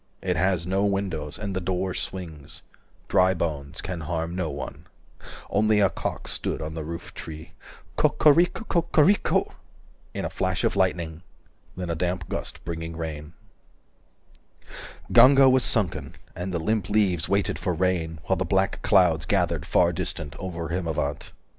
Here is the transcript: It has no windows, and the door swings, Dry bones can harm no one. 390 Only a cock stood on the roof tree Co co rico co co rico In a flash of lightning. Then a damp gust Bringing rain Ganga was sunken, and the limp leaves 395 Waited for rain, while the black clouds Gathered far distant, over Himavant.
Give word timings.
It 0.23 0.35
has 0.35 0.65
no 0.65 0.83
windows, 0.83 1.37
and 1.37 1.55
the 1.55 1.61
door 1.61 1.93
swings, 1.93 2.63
Dry 3.07 3.35
bones 3.35 3.81
can 3.81 4.01
harm 4.01 4.35
no 4.35 4.49
one. 4.49 4.87
390 5.19 5.47
Only 5.51 5.79
a 5.79 5.91
cock 5.91 6.27
stood 6.27 6.59
on 6.59 6.73
the 6.73 6.83
roof 6.83 7.13
tree 7.13 7.51
Co 7.97 8.09
co 8.09 8.31
rico 8.31 8.63
co 8.63 8.81
co 8.81 9.01
rico 9.03 9.53
In 10.15 10.25
a 10.25 10.29
flash 10.31 10.63
of 10.63 10.75
lightning. 10.75 11.21
Then 11.77 11.91
a 11.91 11.95
damp 11.95 12.27
gust 12.29 12.65
Bringing 12.65 12.97
rain 12.97 13.33
Ganga 15.11 15.47
was 15.47 15.63
sunken, 15.63 16.15
and 16.35 16.51
the 16.51 16.57
limp 16.57 16.89
leaves 16.89 17.25
395 17.27 17.31
Waited 17.33 17.59
for 17.59 17.73
rain, 17.75 18.17
while 18.23 18.37
the 18.37 18.43
black 18.43 18.81
clouds 18.81 19.27
Gathered 19.27 19.67
far 19.67 19.93
distant, 19.93 20.35
over 20.39 20.69
Himavant. 20.69 21.31